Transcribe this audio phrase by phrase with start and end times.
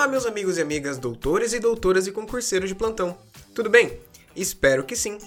[0.00, 3.18] Olá, meus amigos e amigas, doutores e doutoras e concurseiros de plantão.
[3.54, 4.00] Tudo bem?
[4.34, 5.18] Espero que sim.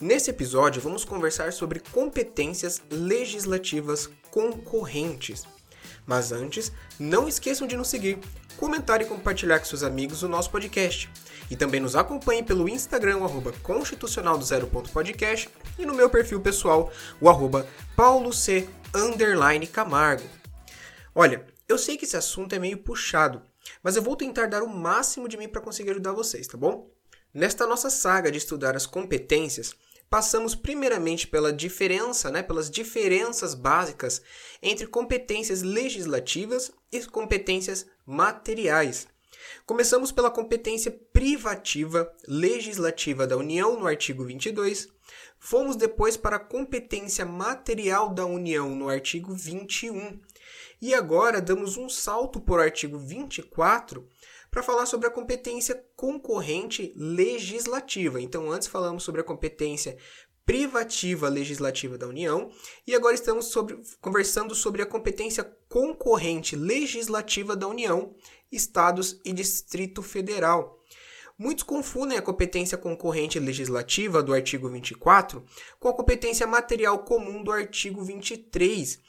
[0.00, 5.44] Nesse episódio, vamos conversar sobre competências legislativas concorrentes.
[6.04, 8.18] Mas antes, não esqueçam de nos seguir,
[8.56, 11.08] comentar e compartilhar com seus amigos o nosso podcast.
[11.48, 14.44] E também nos acompanhem pelo Instagram, o constitucional do
[15.78, 17.64] e no meu perfil pessoal, o arroba
[17.94, 20.28] paulo c underline camargo.
[21.14, 23.40] Olha, eu sei que esse assunto é meio puxado,
[23.82, 26.90] mas eu vou tentar dar o máximo de mim para conseguir ajudar vocês, tá bom?
[27.32, 29.74] Nesta nossa saga de estudar as competências,
[30.08, 34.22] passamos primeiramente pela diferença, né, pelas diferenças básicas
[34.62, 39.06] entre competências legislativas e competências materiais.
[39.64, 44.88] Começamos pela competência privativa legislativa da União no artigo 22.
[45.38, 50.18] Fomos depois para a competência material da União no artigo 21.
[50.80, 54.06] E agora damos um salto por artigo 24
[54.50, 58.20] para falar sobre a competência concorrente legislativa.
[58.20, 59.96] Então, antes falamos sobre a competência
[60.46, 62.50] privativa legislativa da União
[62.86, 68.14] e agora estamos sobre, conversando sobre a competência concorrente legislativa da União,
[68.50, 70.80] Estados e Distrito Federal.
[71.36, 75.44] Muitos confundem a competência concorrente legislativa do artigo 24
[75.80, 79.00] com a competência material comum do artigo 23.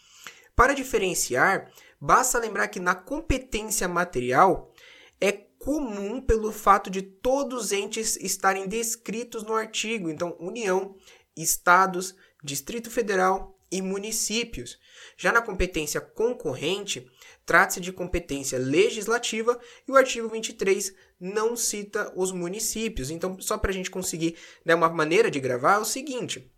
[0.58, 4.74] Para diferenciar, basta lembrar que na competência material
[5.22, 10.10] é comum pelo fato de todos os entes estarem descritos no artigo.
[10.10, 10.96] Então, União,
[11.36, 14.80] Estados, Distrito Federal e municípios.
[15.16, 17.08] Já na competência concorrente,
[17.46, 23.12] trata-se de competência legislativa e o artigo 23 não cita os municípios.
[23.12, 26.52] Então, só para a gente conseguir né, uma maneira de gravar, é o seguinte: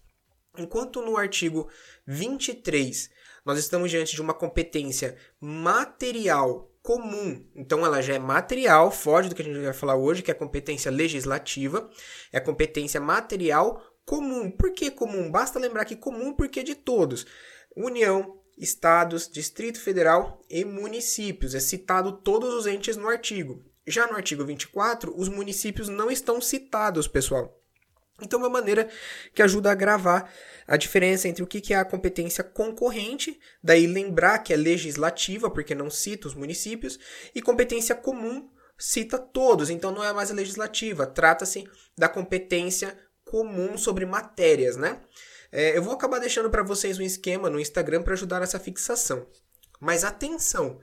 [0.58, 1.70] enquanto no artigo
[2.08, 3.20] 23
[3.50, 7.44] nós estamos diante de uma competência material comum.
[7.56, 10.36] Então ela já é material, foge do que a gente vai falar hoje, que é
[10.36, 11.90] a competência legislativa,
[12.32, 14.52] é a competência material comum.
[14.52, 15.32] Por que comum?
[15.32, 17.26] Basta lembrar que comum porque é de todos.
[17.76, 21.56] União, estados, Distrito Federal e municípios.
[21.56, 23.66] É citado todos os entes no artigo.
[23.88, 27.59] Já no artigo 24, os municípios não estão citados, pessoal.
[28.22, 28.90] Então, é uma maneira
[29.34, 30.32] que ajuda a gravar
[30.68, 35.74] a diferença entre o que é a competência concorrente, daí lembrar que é legislativa, porque
[35.74, 37.00] não cita os municípios,
[37.34, 43.78] e competência comum cita todos, então não é mais a legislativa, trata-se da competência comum
[43.78, 45.02] sobre matérias, né?
[45.52, 49.28] É, eu vou acabar deixando para vocês um esquema no Instagram para ajudar nessa fixação.
[49.80, 50.80] Mas atenção,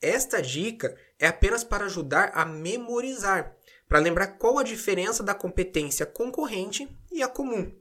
[0.00, 3.54] esta dica é apenas para ajudar a memorizar
[3.88, 7.72] para lembrar qual a diferença da competência concorrente e a comum.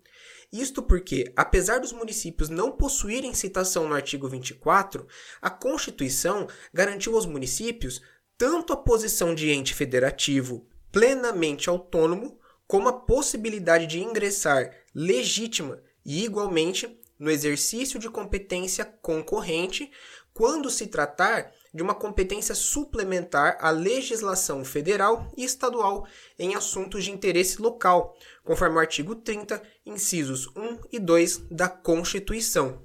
[0.52, 5.06] Isto porque, apesar dos municípios não possuírem citação no artigo 24,
[5.42, 8.02] a Constituição garantiu aos municípios
[8.38, 16.24] tanto a posição de ente federativo plenamente autônomo, como a possibilidade de ingressar legítima e
[16.24, 19.92] igualmente no exercício de competência concorrente
[20.34, 26.08] quando se tratar de uma competência suplementar à legislação federal e estadual
[26.40, 32.82] em assuntos de interesse local, conforme o artigo 30, incisos 1 e 2 da Constituição.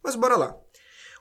[0.00, 0.56] Mas bora lá.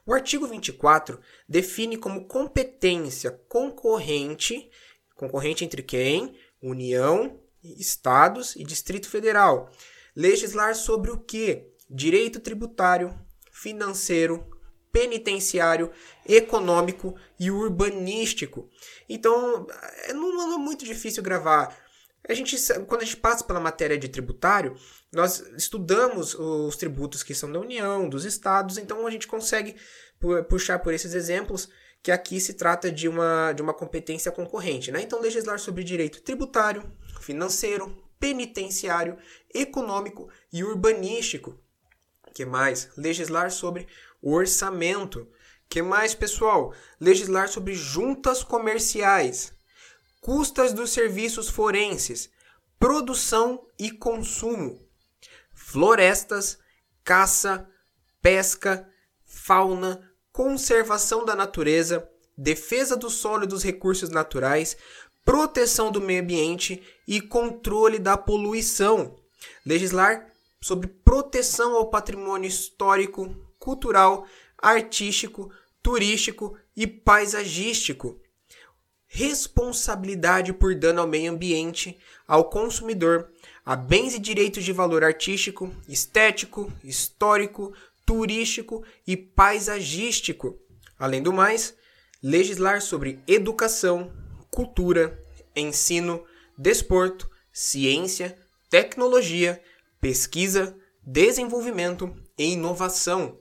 [0.06, 4.70] O artigo 24 define como competência concorrente,
[5.16, 6.38] concorrente entre quem?
[6.62, 9.72] União, estados e Distrito Federal.
[10.16, 11.74] Legislar sobre o que?
[11.90, 13.20] Direito tributário,
[13.52, 14.59] financeiro,
[14.92, 15.92] penitenciário,
[16.28, 18.70] econômico e urbanístico.
[19.08, 19.68] Então,
[20.08, 21.76] é, não é muito difícil gravar.
[22.28, 22.56] A gente,
[22.88, 24.76] quando a gente passa pela matéria de tributário,
[25.12, 29.76] nós estudamos os tributos que são da União, dos estados, então a gente consegue
[30.48, 31.70] puxar por esses exemplos
[32.04, 34.92] que aqui se trata de uma, de uma competência concorrente.
[34.92, 35.02] Né?
[35.02, 36.84] Então, legislar sobre direito tributário,
[37.20, 39.18] financeiro, penitenciário,
[39.54, 41.60] econômico e urbanístico.
[42.34, 42.90] que mais?
[42.96, 43.88] Legislar sobre
[44.22, 45.28] o orçamento.
[45.70, 46.74] Que mais, pessoal?
[47.00, 49.54] Legislar sobre juntas comerciais,
[50.22, 52.30] custas dos serviços forenses,
[52.80, 54.80] produção e consumo,
[55.54, 56.58] florestas,
[57.04, 57.70] caça,
[58.22, 58.88] pesca,
[59.26, 64.78] fauna, conservação da natureza, defesa do solo e dos recursos naturais,
[65.26, 69.16] proteção do meio ambiente e controle da poluição.
[69.66, 70.28] Legislar
[70.62, 73.36] sobre proteção ao patrimônio histórico,
[73.70, 74.26] cultural,
[74.58, 78.20] artístico, turístico e paisagístico.
[79.08, 81.96] Responsabilidade por dano ao meio ambiente,
[82.28, 83.30] ao consumidor,
[83.64, 87.72] a bens e direitos de valor artístico, estético, histórico,
[88.04, 90.58] turístico e paisagístico.
[90.98, 91.76] Além do mais,
[92.24, 94.12] legislar sobre educação,
[94.50, 95.24] cultura,
[95.56, 96.26] ensino,
[96.58, 98.36] desporto, ciência,
[98.68, 99.62] tecnologia,
[100.02, 103.39] pesquisa, desenvolvimento e inovação,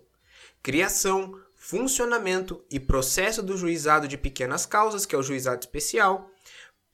[0.68, 6.30] criação, funcionamento e processo do juizado de pequenas causas, que é o juizado especial,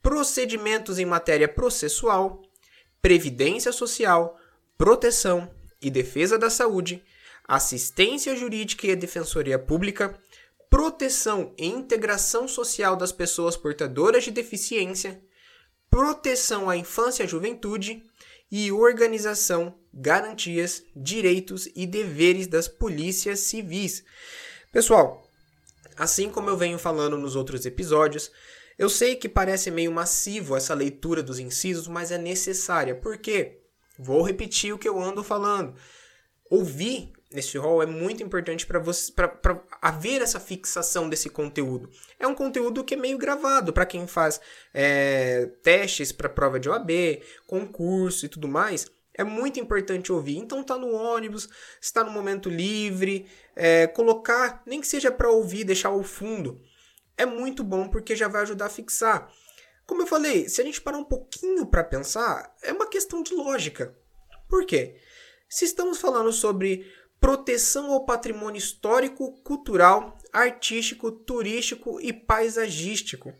[0.01, 2.41] procedimentos em matéria processual,
[3.01, 4.39] previdência social,
[4.77, 5.51] proteção
[5.81, 7.03] e defesa da saúde,
[7.45, 10.17] assistência jurídica e defensoria pública,
[10.69, 15.21] proteção e integração social das pessoas portadoras de deficiência,
[15.89, 18.01] proteção à infância e à juventude
[18.57, 24.01] e organização, garantias, direitos e deveres das polícias civis.
[24.71, 25.29] Pessoal,
[25.97, 28.31] assim como eu venho falando nos outros episódios,
[28.77, 32.95] eu sei que parece meio massivo essa leitura dos incisos, mas é necessária.
[32.95, 33.59] Por quê?
[33.99, 35.75] Vou repetir o que eu ando falando.
[36.49, 41.89] Ouvir nesse rol é muito importante para você para haver essa fixação desse conteúdo.
[42.19, 44.39] É um conteúdo que é meio gravado para quem faz
[44.73, 46.89] é, testes para prova de OAB,
[47.47, 48.89] concurso e tudo mais.
[49.13, 50.37] É muito importante ouvir.
[50.37, 51.49] Então tá no ônibus,
[51.81, 53.25] está no momento livre,
[53.55, 56.61] é, colocar, nem que seja para ouvir, deixar ao fundo.
[57.17, 59.31] É muito bom porque já vai ajudar a fixar.
[59.85, 63.33] Como eu falei, se a gente parar um pouquinho para pensar, é uma questão de
[63.33, 63.95] lógica.
[64.49, 64.95] Por quê?
[65.47, 66.91] Se estamos falando sobre
[67.25, 73.33] proteção ao patrimônio histórico, cultural, artístico, turístico e paisagístico.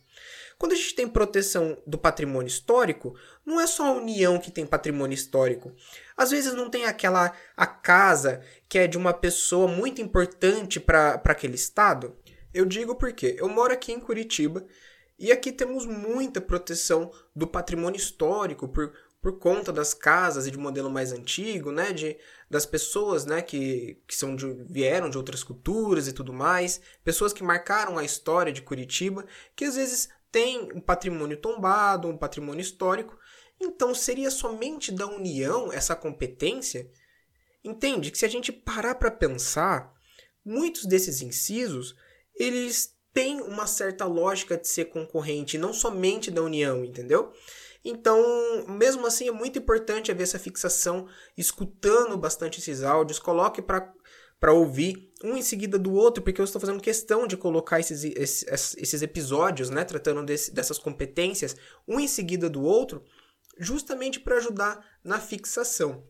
[0.58, 3.16] Quando a gente tem proteção do patrimônio histórico,
[3.46, 5.72] não é só a União que tem patrimônio histórico.
[6.18, 11.22] Às vezes não tem aquela a casa que é de uma pessoa muito importante para
[11.24, 12.18] aquele estado.
[12.52, 14.66] Eu digo porque eu moro aqui em Curitiba
[15.20, 18.92] e aqui temos muita proteção do patrimônio histórico por,
[19.26, 22.16] por conta das casas e de modelo mais antigo, né, de,
[22.48, 27.34] das pessoas, né, que, que são de, vieram de outras culturas e tudo mais, pessoas
[27.34, 29.26] que marcaram a história de Curitiba,
[29.56, 33.18] que às vezes têm um patrimônio tombado, um patrimônio histórico,
[33.60, 36.88] então seria somente da União essa competência?
[37.64, 39.92] Entende que se a gente parar para pensar,
[40.46, 41.96] muitos desses incisos
[42.36, 47.34] eles têm uma certa lógica de ser concorrente, não somente da União, entendeu?
[47.86, 53.94] Então, mesmo assim, é muito importante haver essa fixação, escutando bastante esses áudios, coloque para
[54.38, 58.04] para ouvir um em seguida do outro, porque eu estou fazendo questão de colocar esses,
[58.04, 61.56] esses, esses episódios, né, tratando desse, dessas competências,
[61.88, 63.04] um em seguida do outro,
[63.58, 66.06] justamente para ajudar na fixação.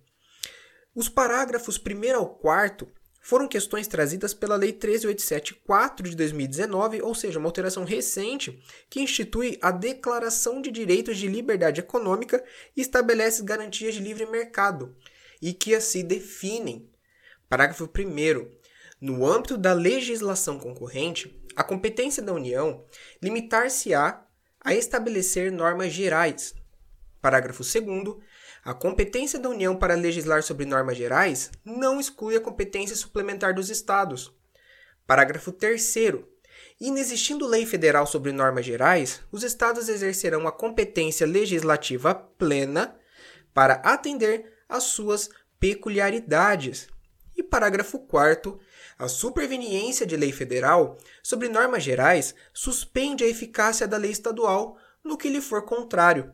[0.93, 2.91] Os parágrafos 1 ao 4
[3.25, 9.57] foram questões trazidas pela Lei 13874 de 2019, ou seja, uma alteração recente que institui
[9.63, 12.43] a Declaração de Direitos de Liberdade Econômica
[12.77, 14.95] e estabelece garantias de livre mercado
[15.41, 16.87] e que assim definem.
[17.49, 18.47] Parágrafo 1.
[19.01, 22.85] No âmbito da legislação concorrente, a competência da União
[23.19, 24.23] limitar-se-á
[24.61, 26.53] a estabelecer normas gerais.
[27.19, 28.17] Parágrafo 2.
[28.65, 33.69] A competência da União para legislar sobre normas gerais não exclui a competência suplementar dos
[33.69, 34.33] Estados.
[35.05, 35.93] Parágrafo 3.
[36.81, 42.97] Inexistindo lei federal sobre normas gerais, os Estados exercerão a competência legislativa plena
[43.53, 45.29] para atender às suas
[45.59, 46.87] peculiaridades.
[47.37, 48.59] E parágrafo 4.
[48.97, 55.19] A superveniência de lei federal sobre normas gerais suspende a eficácia da lei estadual no
[55.19, 56.33] que lhe for contrário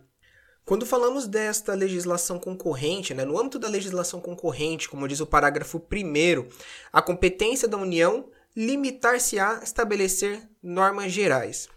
[0.66, 5.78] quando falamos desta legislação concorrente, né, no âmbito da legislação concorrente, como diz o parágrafo
[5.80, 6.48] 1,
[6.94, 11.68] a competência da União limitar-se-á a estabelecer normas gerais.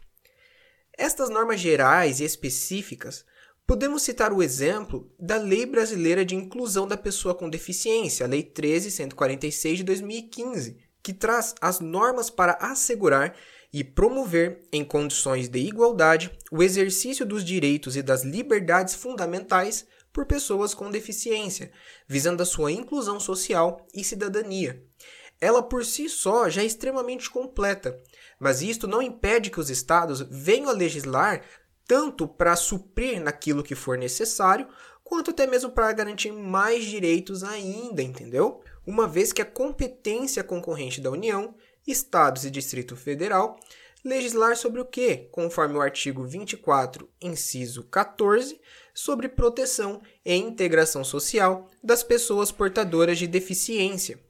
[0.96, 3.24] Estas normas gerais e específicas
[3.66, 8.42] podemos citar o exemplo da Lei Brasileira de Inclusão da Pessoa com Deficiência, a Lei
[8.42, 13.34] 13146 de 2015, que traz as normas para assegurar
[13.74, 20.26] e promover, em condições de igualdade, o exercício dos direitos e das liberdades fundamentais por
[20.26, 21.72] pessoas com deficiência,
[22.06, 24.80] visando a sua inclusão social e cidadania.
[25.40, 28.00] Ela por si só já é extremamente completa,
[28.38, 31.42] mas isto não impede que os estados venham a legislar
[31.84, 34.68] tanto para suprir naquilo que for necessário,
[35.02, 38.62] quanto até mesmo para garantir mais direitos ainda, entendeu?
[38.86, 43.58] Uma vez que a competência concorrente da União Estados e Distrito Federal,
[44.04, 48.60] legislar sobre o que, conforme o artigo 24, inciso 14,
[48.92, 54.20] sobre proteção e integração social das pessoas portadoras de deficiência.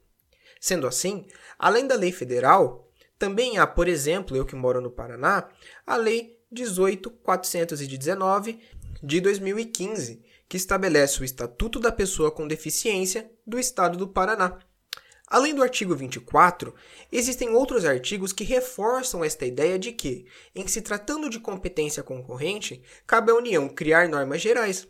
[0.59, 1.27] Sendo assim,
[1.59, 5.47] além da lei federal, também há, por exemplo, eu que moro no Paraná,
[5.85, 8.59] a lei 18419
[9.03, 14.57] de 2015, que estabelece o Estatuto da Pessoa com Deficiência do Estado do Paraná.
[15.27, 16.73] Além do artigo 24,
[17.11, 22.81] existem outros artigos que reforçam esta ideia de que, em se tratando de competência concorrente,
[23.07, 24.87] cabe à União criar normas gerais.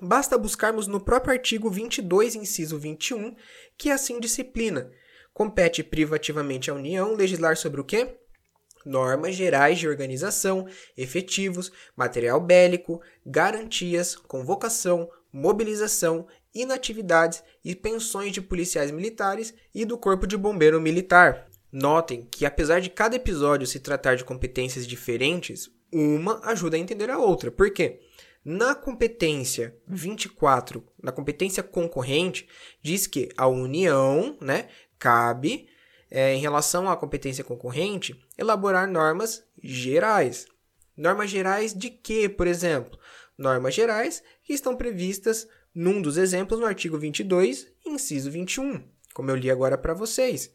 [0.00, 3.34] Basta buscarmos no próprio artigo 22, inciso 21,
[3.76, 4.90] que assim disciplina.
[5.34, 8.16] Compete privativamente à União legislar sobre o quê?
[8.84, 18.90] Normas gerais de organização, efetivos, material bélico, garantias, convocação, mobilização, inatividades e pensões de policiais
[18.90, 21.48] militares e do Corpo de Bombeiro Militar.
[21.70, 27.10] Notem que, apesar de cada episódio se tratar de competências diferentes, uma ajuda a entender
[27.10, 27.50] a outra.
[27.50, 28.00] Por quê?
[28.44, 32.48] Na competência 24, na competência concorrente,
[32.82, 34.68] diz que a União né,
[34.98, 35.68] cabe,
[36.10, 40.46] é, em relação à competência concorrente, elaborar normas gerais.
[40.96, 42.98] Normas gerais de quê, por exemplo?
[43.38, 48.82] Normas gerais que estão previstas num dos exemplos no artigo 22, inciso 21,
[49.14, 50.52] como eu li agora para vocês.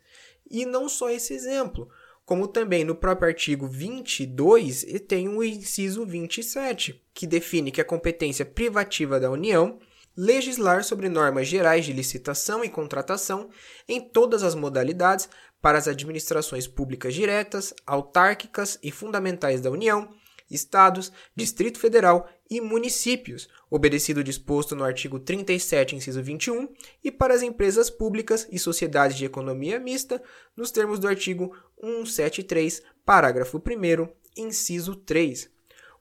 [0.49, 1.89] E não só esse exemplo,
[2.25, 8.45] como também no próprio artigo 22 tem o inciso 27, que define que a competência
[8.45, 9.79] privativa da União
[10.15, 13.49] legislar sobre normas gerais de licitação e contratação
[13.87, 15.29] em todas as modalidades
[15.61, 20.09] para as administrações públicas diretas, autárquicas e fundamentais da União,
[20.49, 26.69] estados, Distrito Federal e municípios, obedecido o disposto no artigo 37, inciso 21,
[27.03, 30.21] e para as empresas públicas e sociedades de economia mista,
[30.55, 35.49] nos termos do artigo 173, parágrafo 1 inciso 3.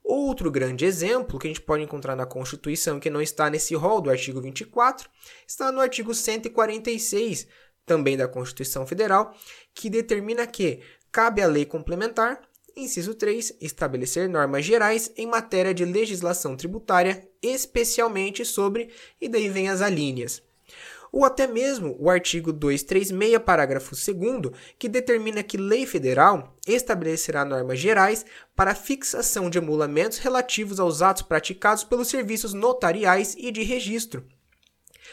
[0.09, 4.01] Outro grande exemplo que a gente pode encontrar na Constituição, que não está nesse rol
[4.01, 5.11] do artigo 24,
[5.47, 7.49] está no artigo 146,
[7.85, 9.35] também da Constituição Federal,
[9.75, 12.41] que determina que cabe à lei complementar
[12.79, 13.55] Inciso 3.
[13.59, 20.43] Estabelecer normas gerais em matéria de legislação tributária, especialmente sobre, e daí vem as alíneas.
[21.11, 27.79] Ou até mesmo o artigo 236, parágrafo 2, que determina que lei federal estabelecerá normas
[27.79, 34.23] gerais para fixação de emulamentos relativos aos atos praticados pelos serviços notariais e de registro.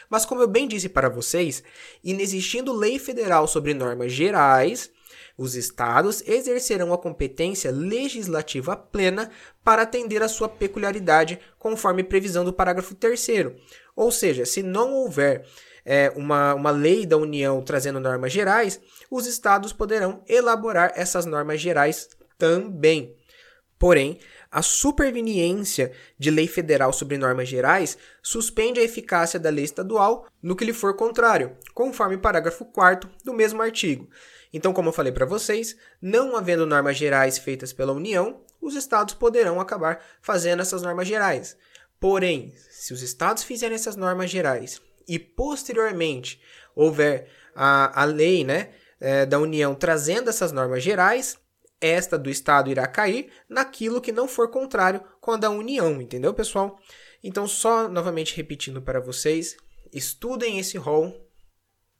[0.10, 1.64] Mas, como eu bem disse para vocês,
[2.04, 4.92] inexistindo lei federal sobre normas gerais,
[5.38, 9.30] os estados exercerão a competência legislativa plena
[9.64, 13.28] para atender à sua peculiaridade, conforme previsão do parágrafo 3.
[13.96, 15.46] Ou seja, se não houver
[15.86, 21.60] é, uma, uma lei da União trazendo normas gerais, os estados poderão elaborar essas normas
[21.60, 23.16] gerais também.
[23.78, 24.20] Porém,
[24.54, 30.56] a superveniência de lei federal sobre normas gerais suspende a eficácia da lei estadual no
[30.56, 34.08] que lhe for contrário, conforme parágrafo 4 do mesmo artigo.
[34.54, 39.16] Então, como eu falei para vocês, não havendo normas gerais feitas pela União, os estados
[39.16, 41.58] poderão acabar fazendo essas normas gerais.
[42.00, 46.40] Porém, se os estados fizerem essas normas gerais e posteriormente
[46.76, 48.70] houver a, a lei né,
[49.02, 51.40] é, da União trazendo essas normas gerais,
[51.84, 56.34] esta do Estado irá cair naquilo que não for contrário com a da União, entendeu,
[56.34, 56.80] pessoal?
[57.22, 59.58] Então, só novamente repetindo para vocês,
[59.92, 61.30] estudem esse rol,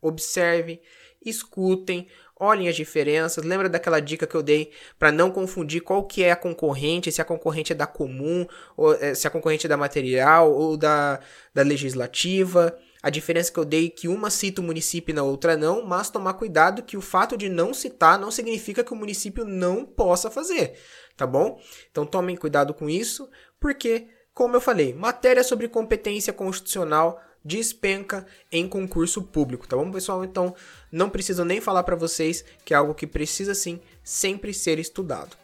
[0.02, 0.82] observem,
[1.24, 2.08] escutem,
[2.40, 3.44] olhem as diferenças.
[3.44, 7.22] Lembra daquela dica que eu dei para não confundir qual que é a concorrente, se
[7.22, 11.20] a concorrente é da comum, ou é, se a concorrente é da material ou da,
[11.54, 12.78] da legislativa.
[13.04, 15.86] A diferença que eu dei é que uma cita o município e na outra não,
[15.86, 19.86] mas tomar cuidado que o fato de não citar não significa que o município não
[19.86, 20.80] possa fazer,
[21.18, 21.60] tá bom?
[21.92, 23.30] Então tomem cuidado com isso,
[23.60, 30.24] porque, como eu falei, matéria sobre competência constitucional despenca em concurso público, tá bom, pessoal?
[30.24, 30.56] Então,
[30.90, 35.36] não preciso nem falar para vocês que é algo que precisa sim sempre ser estudado.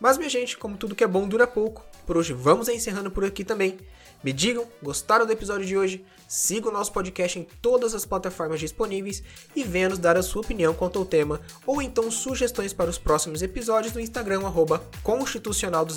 [0.00, 3.24] Mas, minha gente, como tudo que é bom dura pouco, por hoje vamos encerrando por
[3.24, 3.78] aqui também.
[4.22, 6.04] Me digam, gostaram do episódio de hoje?
[6.28, 9.22] Siga o nosso podcast em todas as plataformas disponíveis
[9.54, 12.98] e venha nos dar a sua opinião quanto ao tema ou então sugestões para os
[12.98, 15.92] próximos episódios no Instagram, arroba constitucional do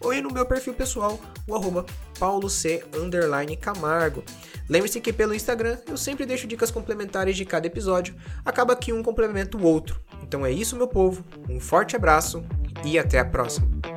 [0.00, 1.84] ou no meu perfil pessoal, o arroba
[2.18, 2.50] pauloc
[3.60, 4.24] camargo.
[4.68, 8.14] Lembre-se que pelo Instagram eu sempre deixo dicas complementares de cada episódio,
[8.44, 10.00] acaba que um complementa o outro.
[10.22, 12.42] Então é isso, meu povo, um forte abraço
[12.84, 13.95] e até a próxima.